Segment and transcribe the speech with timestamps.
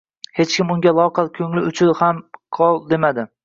[0.37, 2.25] Hech kim unga loaqal ko`ngil uchun ham
[2.61, 3.31] qol demadi